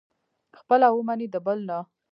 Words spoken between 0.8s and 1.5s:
ومني، د